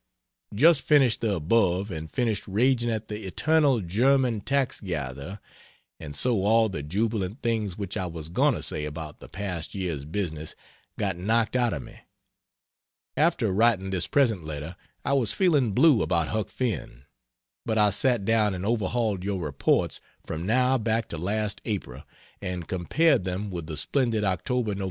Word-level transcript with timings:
Just 0.55 0.81
finished 0.81 1.21
the 1.21 1.35
above 1.35 1.91
and 1.91 2.09
finished 2.09 2.47
raging 2.47 2.89
at 2.89 3.07
the 3.07 3.23
eternal 3.27 3.81
German 3.81 4.41
tax 4.41 4.79
gatherer, 4.81 5.39
and 5.99 6.15
so 6.15 6.43
all 6.43 6.69
the 6.69 6.81
jubilant 6.81 7.43
things 7.43 7.77
which 7.77 7.95
I 7.95 8.07
was 8.07 8.27
going 8.29 8.55
to 8.55 8.63
say 8.63 8.85
about 8.85 9.19
the 9.19 9.29
past 9.29 9.75
year's 9.75 10.03
business 10.05 10.55
got 10.97 11.17
knocked 11.17 11.55
out 11.55 11.71
of 11.71 11.83
me. 11.83 11.99
After 13.15 13.51
writing 13.51 13.91
this 13.91 14.07
present 14.07 14.43
letter 14.43 14.75
I 15.05 15.13
was 15.13 15.33
feeling 15.33 15.71
blue 15.71 16.01
about 16.01 16.29
Huck 16.29 16.49
Finn, 16.49 17.03
but 17.63 17.77
I 17.77 17.91
sat 17.91 18.25
down 18.25 18.55
and 18.55 18.65
overhauled 18.65 19.23
your 19.23 19.39
reports 19.39 20.01
from 20.25 20.47
now 20.47 20.79
back 20.79 21.09
to 21.09 21.17
last 21.19 21.61
April 21.63 22.01
and 22.41 22.67
compared 22.67 23.23
them 23.23 23.51
with 23.51 23.67
the 23.67 23.77
splendid 23.77 24.23
Oct. 24.23 24.49
Nov. 24.49 24.77